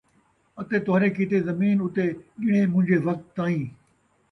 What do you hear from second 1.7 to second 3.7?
اُتے گِݨیے مُنجے وقت تائیں